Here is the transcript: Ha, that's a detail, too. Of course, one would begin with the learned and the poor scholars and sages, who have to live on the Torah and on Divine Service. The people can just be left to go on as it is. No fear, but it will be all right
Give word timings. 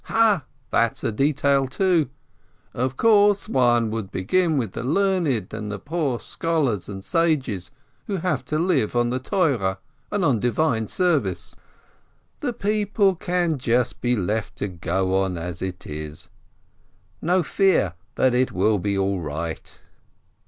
Ha, 0.05 0.45
that's 0.71 1.03
a 1.03 1.11
detail, 1.11 1.67
too. 1.67 2.09
Of 2.73 2.97
course, 2.97 3.47
one 3.47 3.91
would 3.91 4.09
begin 4.09 4.57
with 4.57 4.71
the 4.71 4.83
learned 4.83 5.53
and 5.53 5.71
the 5.71 5.77
poor 5.77 6.19
scholars 6.19 6.89
and 6.89 7.05
sages, 7.05 7.69
who 8.07 8.15
have 8.17 8.43
to 8.45 8.57
live 8.57 8.95
on 8.95 9.11
the 9.11 9.19
Torah 9.19 9.77
and 10.11 10.25
on 10.25 10.39
Divine 10.39 10.87
Service. 10.87 11.55
The 12.39 12.51
people 12.53 13.15
can 13.15 13.59
just 13.59 14.01
be 14.01 14.15
left 14.15 14.55
to 14.55 14.67
go 14.67 15.21
on 15.21 15.37
as 15.37 15.61
it 15.61 15.85
is. 15.85 16.31
No 17.21 17.43
fear, 17.43 17.93
but 18.15 18.33
it 18.33 18.51
will 18.51 18.79
be 18.79 18.97
all 18.97 19.19
right 19.19 19.79